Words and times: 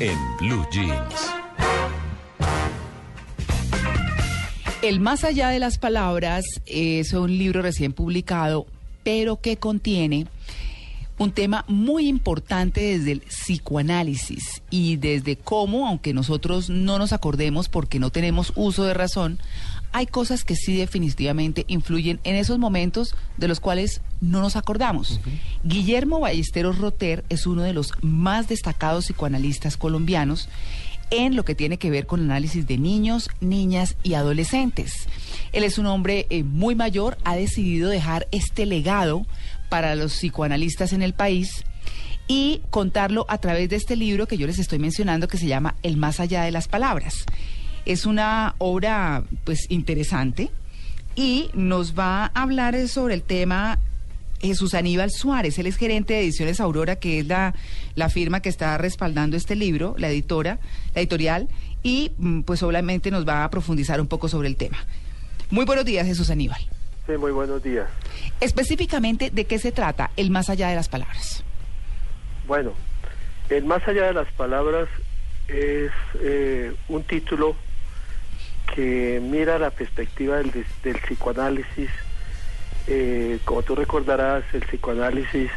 En 0.00 0.18
Blue 0.38 0.66
Jeans. 0.72 1.34
El 4.82 5.00
Más 5.00 5.24
allá 5.24 5.48
de 5.48 5.58
las 5.58 5.78
palabras 5.78 6.44
es 6.66 7.12
un 7.12 7.38
libro 7.38 7.62
recién 7.62 7.92
publicado, 7.92 8.66
pero 9.02 9.40
que 9.40 9.56
contiene 9.56 10.26
un 11.18 11.32
tema 11.32 11.64
muy 11.68 12.08
importante 12.08 12.80
desde 12.80 13.12
el 13.12 13.20
psicoanálisis 13.20 14.62
y 14.70 14.96
desde 14.96 15.36
cómo, 15.36 15.86
aunque 15.86 16.12
nosotros 16.12 16.70
no 16.70 16.98
nos 16.98 17.12
acordemos 17.12 17.68
porque 17.68 17.98
no 17.98 18.10
tenemos 18.10 18.52
uso 18.56 18.84
de 18.84 18.94
razón, 18.94 19.38
hay 19.92 20.06
cosas 20.06 20.44
que 20.44 20.56
sí 20.56 20.76
definitivamente 20.76 21.64
influyen 21.68 22.18
en 22.24 22.34
esos 22.34 22.58
momentos 22.58 23.14
de 23.36 23.46
los 23.46 23.60
cuales 23.60 24.00
no 24.20 24.40
nos 24.40 24.56
acordamos. 24.56 25.20
Guillermo 25.62 26.18
Ballesteros 26.18 26.78
Roter 26.78 27.24
es 27.28 27.46
uno 27.46 27.62
de 27.62 27.72
los 27.72 27.92
más 28.02 28.48
destacados 28.48 29.04
psicoanalistas 29.04 29.76
colombianos 29.76 30.48
en 31.10 31.36
lo 31.36 31.44
que 31.44 31.54
tiene 31.54 31.78
que 31.78 31.90
ver 31.90 32.06
con 32.06 32.20
el 32.20 32.26
análisis 32.30 32.66
de 32.66 32.76
niños, 32.76 33.30
niñas 33.40 33.96
y 34.02 34.14
adolescentes. 34.14 35.06
Él 35.52 35.62
es 35.62 35.78
un 35.78 35.86
hombre 35.86 36.26
eh, 36.30 36.42
muy 36.42 36.74
mayor, 36.74 37.16
ha 37.24 37.36
decidido 37.36 37.88
dejar 37.88 38.26
este 38.32 38.66
legado 38.66 39.26
para 39.74 39.96
los 39.96 40.12
psicoanalistas 40.12 40.92
en 40.92 41.02
el 41.02 41.14
país 41.14 41.64
y 42.28 42.62
contarlo 42.70 43.26
a 43.28 43.38
través 43.38 43.68
de 43.68 43.74
este 43.74 43.96
libro 43.96 44.28
que 44.28 44.36
yo 44.36 44.46
les 44.46 44.60
estoy 44.60 44.78
mencionando 44.78 45.26
que 45.26 45.36
se 45.36 45.48
llama 45.48 45.74
El 45.82 45.96
más 45.96 46.20
allá 46.20 46.44
de 46.44 46.52
las 46.52 46.68
palabras. 46.68 47.24
Es 47.84 48.06
una 48.06 48.54
obra 48.58 49.24
pues 49.42 49.68
interesante 49.70 50.52
y 51.16 51.50
nos 51.54 51.98
va 51.98 52.26
a 52.26 52.42
hablar 52.42 52.86
sobre 52.86 53.14
el 53.14 53.24
tema 53.24 53.80
Jesús 54.40 54.74
Aníbal 54.74 55.10
Suárez, 55.10 55.58
él 55.58 55.66
es 55.66 55.76
gerente 55.76 56.14
de 56.14 56.20
Ediciones 56.20 56.60
Aurora, 56.60 56.94
que 56.94 57.18
es 57.18 57.26
la, 57.26 57.52
la 57.96 58.08
firma 58.10 58.38
que 58.38 58.50
está 58.50 58.78
respaldando 58.78 59.36
este 59.36 59.56
libro, 59.56 59.96
la 59.98 60.08
editora, 60.08 60.60
la 60.94 61.00
editorial, 61.00 61.48
y 61.82 62.12
mm, 62.18 62.42
pues 62.42 62.62
obviamente 62.62 63.10
nos 63.10 63.26
va 63.26 63.42
a 63.42 63.50
profundizar 63.50 64.00
un 64.00 64.06
poco 64.06 64.28
sobre 64.28 64.46
el 64.46 64.54
tema. 64.54 64.78
Muy 65.50 65.64
buenos 65.64 65.84
días, 65.84 66.06
Jesús 66.06 66.30
Aníbal. 66.30 66.64
Sí, 67.06 67.12
muy 67.18 67.32
buenos 67.32 67.62
días. 67.62 67.86
Específicamente, 68.40 69.30
¿de 69.30 69.44
qué 69.44 69.58
se 69.58 69.72
trata 69.72 70.10
el 70.16 70.30
más 70.30 70.48
allá 70.48 70.68
de 70.68 70.74
las 70.74 70.88
palabras? 70.88 71.44
Bueno, 72.46 72.72
el 73.50 73.64
más 73.64 73.86
allá 73.86 74.06
de 74.06 74.14
las 74.14 74.30
palabras 74.32 74.88
es 75.48 75.90
eh, 76.20 76.72
un 76.88 77.02
título 77.02 77.56
que 78.74 79.20
mira 79.22 79.58
la 79.58 79.70
perspectiva 79.70 80.38
del, 80.38 80.50
del 80.82 80.96
psicoanálisis. 81.00 81.90
Eh, 82.86 83.38
como 83.44 83.62
tú 83.62 83.74
recordarás, 83.74 84.44
el 84.54 84.62
psicoanálisis 84.62 85.50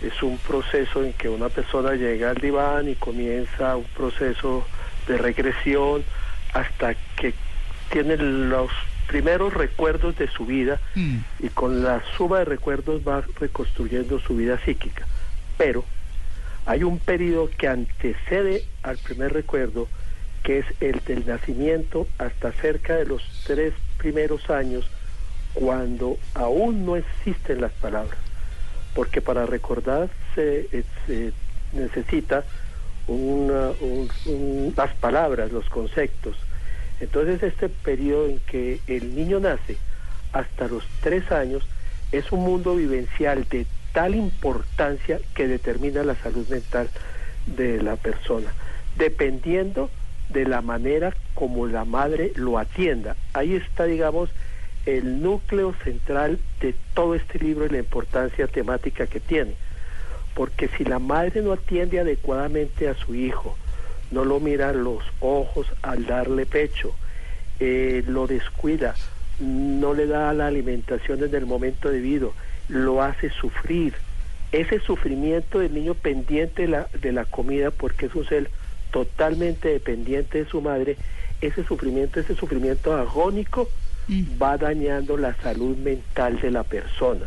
es 0.00 0.22
un 0.22 0.38
proceso 0.38 1.02
en 1.02 1.12
que 1.14 1.28
una 1.28 1.48
persona 1.48 1.94
llega 1.94 2.30
al 2.30 2.36
diván 2.36 2.88
y 2.88 2.94
comienza 2.94 3.76
un 3.76 3.84
proceso 3.84 4.64
de 5.08 5.18
regresión 5.18 6.04
hasta 6.52 6.94
que 7.16 7.34
tiene 7.90 8.16
los 8.16 8.70
primeros 9.06 9.52
recuerdos 9.54 10.16
de 10.16 10.28
su 10.28 10.46
vida 10.46 10.80
Mm. 10.94 11.18
y 11.38 11.48
con 11.50 11.82
la 11.82 12.02
suma 12.16 12.38
de 12.40 12.44
recuerdos 12.46 13.02
va 13.06 13.24
reconstruyendo 13.36 14.18
su 14.18 14.36
vida 14.36 14.58
psíquica. 14.64 15.06
Pero 15.56 15.84
hay 16.66 16.82
un 16.84 16.98
periodo 16.98 17.50
que 17.56 17.68
antecede 17.68 18.64
al 18.82 18.98
primer 18.98 19.32
recuerdo, 19.32 19.88
que 20.42 20.58
es 20.58 20.66
el 20.80 21.00
del 21.06 21.26
nacimiento 21.26 22.08
hasta 22.18 22.52
cerca 22.52 22.96
de 22.96 23.06
los 23.06 23.22
tres 23.44 23.72
primeros 23.96 24.48
años, 24.50 24.90
cuando 25.54 26.18
aún 26.34 26.84
no 26.84 26.96
existen 26.96 27.60
las 27.60 27.72
palabras. 27.72 28.18
Porque 28.94 29.20
para 29.20 29.46
recordar 29.46 30.10
se, 30.34 30.68
eh, 30.72 30.84
se 31.06 31.32
necesita 31.72 32.44
una- 33.06 33.70
un- 33.80 34.10
un- 34.24 34.74
las 34.76 34.94
palabras, 34.96 35.50
los 35.52 35.68
conceptos. 35.68 36.36
Entonces 37.00 37.42
este 37.42 37.68
periodo 37.68 38.26
en 38.26 38.38
que 38.40 38.80
el 38.86 39.14
niño 39.14 39.40
nace 39.40 39.76
hasta 40.32 40.68
los 40.68 40.84
tres 41.00 41.30
años 41.32 41.66
es 42.12 42.30
un 42.32 42.40
mundo 42.40 42.76
vivencial 42.76 43.46
de 43.48 43.66
tal 43.92 44.14
importancia 44.14 45.20
que 45.34 45.48
determina 45.48 46.02
la 46.02 46.16
salud 46.16 46.46
mental 46.48 46.88
de 47.46 47.82
la 47.82 47.96
persona, 47.96 48.52
dependiendo 48.96 49.90
de 50.28 50.44
la 50.46 50.62
manera 50.62 51.14
como 51.34 51.66
la 51.66 51.84
madre 51.84 52.32
lo 52.34 52.58
atienda. 52.58 53.16
Ahí 53.32 53.54
está, 53.54 53.84
digamos, 53.84 54.30
el 54.86 55.22
núcleo 55.22 55.74
central 55.84 56.38
de 56.60 56.74
todo 56.94 57.14
este 57.14 57.38
libro 57.38 57.66
y 57.66 57.70
la 57.70 57.78
importancia 57.78 58.46
temática 58.46 59.06
que 59.06 59.20
tiene. 59.20 59.54
Porque 60.34 60.68
si 60.76 60.84
la 60.84 60.98
madre 60.98 61.42
no 61.42 61.52
atiende 61.52 62.00
adecuadamente 62.00 62.88
a 62.88 62.94
su 62.94 63.14
hijo, 63.14 63.56
no 64.10 64.24
lo 64.24 64.40
mira 64.40 64.72
los 64.72 65.02
ojos 65.20 65.66
al 65.82 66.06
darle 66.06 66.46
pecho, 66.46 66.94
eh, 67.60 68.04
lo 68.06 68.26
descuida, 68.26 68.94
no 69.40 69.94
le 69.94 70.06
da 70.06 70.32
la 70.32 70.46
alimentación 70.46 71.22
en 71.24 71.34
el 71.34 71.46
momento 71.46 71.90
debido, 71.90 72.32
lo 72.68 73.02
hace 73.02 73.30
sufrir. 73.30 73.94
Ese 74.52 74.78
sufrimiento 74.78 75.58
del 75.58 75.74
niño 75.74 75.94
pendiente 75.94 76.62
de 76.62 76.68
la, 76.68 76.88
de 77.00 77.12
la 77.12 77.24
comida, 77.24 77.70
porque 77.70 78.06
es 78.06 78.14
un 78.14 78.26
ser 78.26 78.50
totalmente 78.92 79.68
dependiente 79.68 80.44
de 80.44 80.48
su 80.48 80.60
madre, 80.60 80.96
ese 81.40 81.64
sufrimiento, 81.64 82.20
ese 82.20 82.36
sufrimiento 82.36 82.96
agónico, 82.96 83.68
va 84.40 84.56
dañando 84.58 85.16
la 85.16 85.34
salud 85.36 85.76
mental 85.78 86.40
de 86.40 86.50
la 86.50 86.62
persona. 86.62 87.26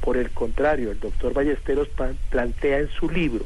Por 0.00 0.16
el 0.16 0.30
contrario, 0.30 0.92
el 0.92 1.00
doctor 1.00 1.34
Ballesteros 1.34 1.88
plantea 2.30 2.78
en 2.78 2.88
su 2.88 3.10
libro 3.10 3.44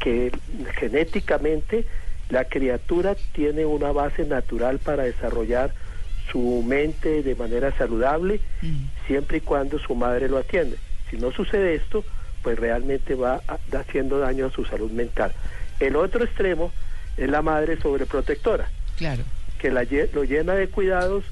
que 0.00 0.32
genéticamente 0.76 1.84
la 2.30 2.44
criatura 2.44 3.14
tiene 3.32 3.64
una 3.66 3.92
base 3.92 4.24
natural 4.24 4.78
para 4.78 5.04
desarrollar 5.04 5.72
su 6.30 6.62
mente 6.66 7.22
de 7.22 7.34
manera 7.34 7.72
saludable 7.76 8.40
siempre 9.06 9.38
y 9.38 9.40
cuando 9.40 9.78
su 9.78 9.94
madre 9.94 10.28
lo 10.28 10.38
atiende. 10.38 10.76
Si 11.10 11.16
no 11.16 11.32
sucede 11.32 11.74
esto, 11.74 12.04
pues 12.42 12.58
realmente 12.58 13.14
va 13.14 13.42
haciendo 13.72 14.18
daño 14.18 14.46
a 14.46 14.50
su 14.50 14.64
salud 14.64 14.90
mental. 14.92 15.32
El 15.80 15.96
otro 15.96 16.24
extremo 16.24 16.72
es 17.16 17.28
la 17.28 17.42
madre 17.42 17.76
sobreprotectora 17.80 18.68
Claro. 18.96 19.24
que 19.58 19.70
la 19.70 19.84
lo 20.12 20.24
llena 20.24 20.54
de 20.54 20.68
cuidados, 20.68 21.24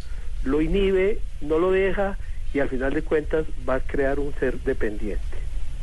lo 0.45 0.61
inhibe, 0.61 1.21
no 1.41 1.59
lo 1.59 1.71
deja 1.71 2.19
y 2.53 2.59
al 2.61 2.69
final 2.69 2.93
de 2.93 3.03
cuentas 3.03 3.47
va 3.69 3.77
a 3.77 3.81
crear 3.81 4.19
un 4.19 4.34
ser 4.41 4.59
dependiente. 4.61 5.38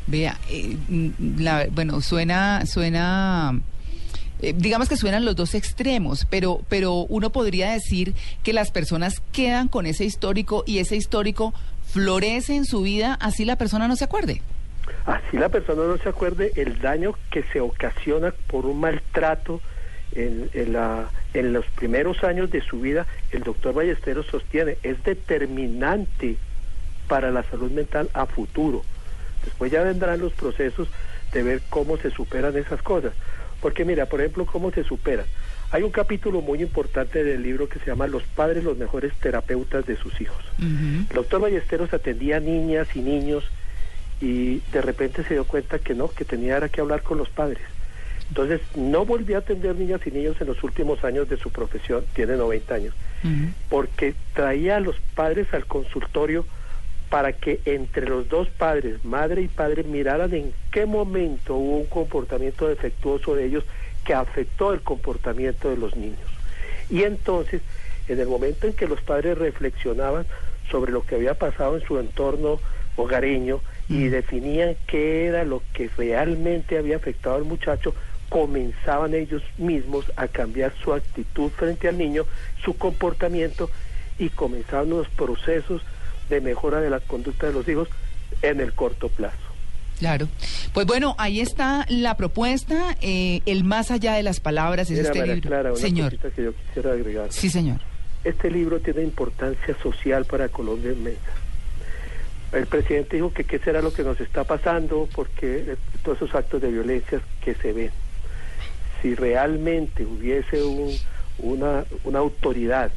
Vea, 0.07 0.38
eh, 0.49 0.77
mm, 0.88 1.09
la- 1.41 1.67
bueno, 1.71 1.99
suena, 2.01 2.66
suena, 2.66 3.59
eh, 4.41 4.53
digamos 4.55 4.88
que 4.88 4.97
suenan 4.97 5.25
los 5.25 5.35
dos 5.35 5.55
extremos, 5.55 6.27
pero, 6.29 6.61
pero 6.69 6.93
uno 7.09 7.31
podría 7.31 7.71
decir 7.71 8.13
que 8.44 8.53
las 8.53 8.69
personas 8.71 9.21
quedan 9.31 9.67
con 9.67 9.85
ese 9.88 10.05
histórico 10.05 10.63
y 10.67 10.77
ese 10.79 10.95
histórico 10.95 11.53
florece 11.88 12.55
en 12.55 12.65
su 12.65 12.81
vida, 12.81 13.17
así 13.19 13.45
la 13.45 13.55
persona 13.57 13.88
no 13.88 13.95
se 13.95 14.03
acuerde. 14.05 14.41
Así 15.07 15.38
la 15.38 15.49
persona 15.49 15.83
no 15.88 15.97
se 15.97 16.09
acuerde 16.09 16.51
el 16.55 16.79
daño 16.79 17.15
que 17.31 17.44
se 17.51 17.59
ocasiona 17.59 18.31
por 18.47 18.65
un 18.67 18.79
maltrato 18.79 19.62
en, 20.13 20.50
en 20.53 20.74
la, 20.74 21.09
en 21.33 21.51
los 21.53 21.65
primeros 21.68 22.24
años 22.24 22.51
de 22.51 22.62
su 22.62 22.80
vida, 22.81 23.07
el 23.31 23.41
doctor 23.44 23.74
Ballesteros 23.74 24.27
sostiene, 24.27 24.77
es 24.83 25.03
determinante 25.03 26.38
para 27.07 27.31
la 27.31 27.44
salud 27.44 27.71
mental 27.71 28.09
a 28.13 28.25
futuro. 28.27 28.83
Después 29.45 29.71
ya 29.71 29.83
vendrán 29.83 30.19
los 30.19 30.33
procesos 30.33 30.88
de 31.31 31.44
ver 31.44 31.62
cómo 31.69 31.97
se 31.97 32.12
superan 32.12 32.57
esas 32.57 32.81
cosas. 32.81 33.13
Porque 33.62 33.86
mira, 33.86 34.07
por 34.07 34.19
ejemplo, 34.19 34.45
cómo 34.45 34.71
se 34.71 34.83
superan. 34.83 35.25
Hay 35.71 35.83
un 35.83 35.92
capítulo 35.92 36.42
muy 36.42 36.62
importante 36.62 37.24
del 37.24 37.42
libro 37.42 37.68
que 37.68 37.80
se 37.80 37.88
llama 37.88 38.07
Los 38.07 38.24
padres, 38.24 38.63
los 38.63 38.77
mejores 38.77 39.13
terapeutas 39.15 39.86
de 39.86 39.97
sus 39.97 40.19
hijos. 40.21 40.44
El 40.59 41.15
doctor 41.15 41.42
Ballesteros 41.42 41.94
atendía 41.94 42.38
a 42.38 42.39
niñas 42.39 42.88
y 42.95 43.00
niños 43.00 43.44
y 44.21 44.62
de 44.71 44.81
repente 44.81 45.24
se 45.24 45.33
dio 45.33 45.44
cuenta 45.45 45.80
que 45.80 45.94
no, 45.94 46.09
que 46.09 46.24
tenía 46.25 46.68
que 46.69 46.81
hablar 46.81 47.01
con 47.01 47.18
los 47.18 47.30
padres. 47.30 47.62
Entonces 48.30 48.62
no 48.75 49.06
volvió 49.06 49.36
a 49.36 49.39
atender 49.39 49.75
niñas 49.75 50.01
y 50.06 50.12
niños 50.12 50.36
en 50.39 50.47
los 50.47 50.63
últimos 50.63 51.03
años 51.03 51.30
de 51.30 51.38
su 51.38 51.51
profesión, 51.51 52.03
tiene 52.13 52.36
90 52.36 52.74
años, 52.74 52.94
porque 53.69 54.15
traía 54.33 54.77
a 54.77 54.80
los 54.80 54.95
padres 55.15 55.53
al 55.53 55.65
consultorio 55.65 56.45
para 57.10 57.34
que 57.34 57.62
entre 57.66 58.07
los 58.07 58.28
dos 58.28 58.50
padres, 58.50 59.04
madre 59.06 59.44
y 59.44 59.48
padre, 59.48 59.84
miraran 59.84 60.34
en 60.34 60.54
qué 60.72 60.86
momento 60.86 61.56
hubo 61.56 61.78
un 61.78 61.86
comportamiento 61.86 62.68
defectuoso 62.68 63.36
de 63.36 63.46
ellos 63.46 63.63
que 64.04 64.13
afectó 64.13 64.74
el 64.74 64.81
comportamiento 64.81 65.69
de 65.69 65.78
los 65.78 65.96
niños. 65.96 66.30
Y 66.90 67.04
entonces, 67.04 67.62
en 68.07 68.19
el 68.19 68.28
momento 68.28 68.68
en 68.68 68.74
que 68.74 68.88
los 68.88 69.02
padres 69.02 69.38
reflexionaban 69.38 70.25
sobre 70.69 70.92
lo 70.92 71.04
que 71.04 71.16
había 71.16 71.34
pasado 71.34 71.78
en 71.78 71.86
su 71.86 72.00
entorno 72.00 72.60
hogareño 72.96 73.62
y 73.90 74.07
definían 74.07 74.75
qué 74.88 75.25
era 75.25 75.44
lo 75.44 75.62
que 75.74 75.90
realmente 75.98 76.78
había 76.78 76.98
afectado 76.98 77.36
al 77.36 77.44
muchacho, 77.44 77.94
comenzaban 78.30 79.13
ellos 79.13 79.44
mismos 79.57 80.12
a 80.16 80.28
cambiar 80.28 80.74
su 80.84 80.94
actitud 80.94 81.52
frente 81.52 81.88
al 81.88 81.98
niño, 81.98 82.25
su 82.63 82.78
comportamiento 82.78 83.69
y 84.18 84.30
comenzaban 84.30 84.94
unos 84.94 85.10
procesos 85.10 85.81
de 86.30 86.42
mejora 86.42 86.81
de 86.81 86.89
la 86.89 87.00
conducta 87.00 87.48
de 87.48 87.54
los 87.54 87.68
hijos 87.68 87.88
en 88.42 88.60
el 88.60 88.74
corto 88.74 89.10
plazo. 89.10 89.38
Claro. 90.00 90.27
Pues 90.74 90.86
bueno, 90.86 91.16
ahí 91.18 91.39
está 91.39 91.86
la 91.88 92.18
propuesta, 92.18 92.98
eh, 93.01 93.42
el 93.45 93.63
más 93.63 93.92
allá 93.92 94.13
de 94.16 94.24
las 94.24 94.39
palabras 94.42 94.89
es 94.92 94.98
Mira, 94.98 95.07
este 95.10 95.19
María 95.19 95.36
libro. 95.36 95.50
Clara, 95.50 95.72
una 95.72 95.80
señor. 95.80 96.18
que 96.18 96.44
yo 96.44 96.54
quisiera 96.54 96.92
agregar. 96.92 97.31
Sí, 97.31 97.50
señor. 97.50 97.80
Este 98.25 98.50
libro 98.51 98.80
tiene 98.80 99.04
importancia 99.04 99.75
social 99.81 100.25
para 100.25 100.50
Colombia 100.50 100.92
inmensa. 100.92 101.22
El 102.51 102.66
presidente 102.68 103.18
dijo 103.18 103.31
que 103.33 103.44
qué 103.44 103.60
será 103.60 103.81
lo 103.81 103.94
que 103.94 104.04
nos 104.04 104.19
está 104.19 104.44
pasando 104.44 105.07
porque 105.16 105.57
eh, 105.68 105.75
todos 106.04 106.18
esos 106.18 106.36
actos 106.36 106.62
de 106.62 106.69
violencia 106.71 107.21
que 107.44 107.54
se 107.56 107.71
ven. 107.74 107.92
Si 109.01 109.13
realmente 109.16 110.06
hubiese 110.06 110.63
un- 110.63 110.95
una, 111.38 111.83
una 112.06 112.19
autoridad 112.19 112.92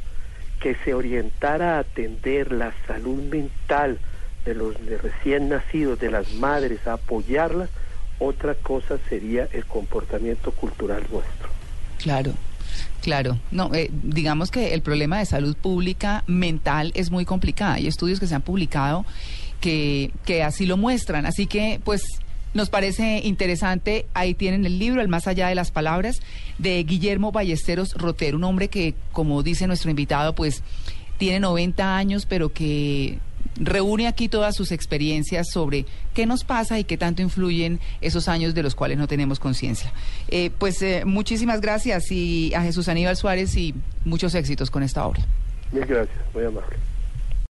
que 0.60 0.76
se 0.84 0.94
orientara 0.94 1.76
a 1.76 1.80
atender 1.80 2.52
la 2.52 2.72
salud 2.86 3.22
mental 3.22 3.98
de 4.44 4.54
los 4.54 4.74
de 4.86 4.98
recién 4.98 5.48
nacidos, 5.48 5.98
de 6.00 6.10
las 6.10 6.32
madres, 6.34 6.86
a 6.86 6.94
apoyarlas, 6.94 7.70
otra 8.18 8.54
cosa 8.54 8.98
sería 9.08 9.48
el 9.52 9.64
comportamiento 9.66 10.50
cultural 10.52 11.02
nuestro. 11.10 11.48
Claro, 11.98 12.32
claro. 13.02 13.38
No, 13.50 13.72
eh, 13.74 13.90
digamos 13.92 14.50
que 14.50 14.74
el 14.74 14.82
problema 14.82 15.18
de 15.18 15.26
salud 15.26 15.56
pública 15.56 16.24
mental 16.26 16.92
es 16.94 17.10
muy 17.10 17.24
complicado. 17.24 17.74
Hay 17.74 17.86
estudios 17.86 18.18
que 18.20 18.26
se 18.26 18.34
han 18.34 18.42
publicado 18.42 19.04
que, 19.60 20.12
que 20.24 20.42
así 20.42 20.66
lo 20.66 20.76
muestran. 20.76 21.26
Así 21.26 21.46
que, 21.46 21.80
pues, 21.84 22.02
nos 22.54 22.70
parece 22.70 23.20
interesante. 23.24 24.06
Ahí 24.14 24.34
tienen 24.34 24.64
el 24.64 24.78
libro, 24.78 25.00
El 25.00 25.08
más 25.08 25.26
allá 25.26 25.48
de 25.48 25.54
las 25.54 25.70
palabras, 25.70 26.20
de 26.58 26.82
Guillermo 26.84 27.32
Ballesteros 27.32 27.94
Rotero, 27.94 28.36
un 28.36 28.44
hombre 28.44 28.68
que, 28.68 28.94
como 29.12 29.42
dice 29.42 29.66
nuestro 29.66 29.90
invitado, 29.90 30.34
pues, 30.34 30.62
tiene 31.18 31.40
90 31.40 31.96
años, 31.96 32.26
pero 32.26 32.52
que 32.52 33.18
reúne 33.56 34.06
aquí 34.06 34.28
todas 34.28 34.54
sus 34.54 34.72
experiencias 34.72 35.48
sobre 35.52 35.84
qué 36.14 36.26
nos 36.26 36.44
pasa 36.44 36.78
y 36.78 36.84
qué 36.84 36.96
tanto 36.96 37.22
influyen 37.22 37.80
esos 38.00 38.28
años 38.28 38.54
de 38.54 38.62
los 38.62 38.74
cuales 38.74 38.98
no 38.98 39.08
tenemos 39.08 39.40
conciencia. 39.40 39.92
Eh, 40.28 40.50
pues 40.56 40.80
eh, 40.82 41.02
muchísimas 41.04 41.60
gracias 41.60 42.10
y 42.12 42.54
a 42.54 42.62
Jesús 42.62 42.88
Aníbal 42.88 43.16
Suárez 43.16 43.56
y 43.56 43.74
muchos 44.04 44.34
éxitos 44.34 44.70
con 44.70 44.82
esta 44.82 45.06
obra. 45.06 45.22
Mil 45.72 45.84
gracias, 45.84 46.18
muy 46.32 46.44
amable. 46.44 46.76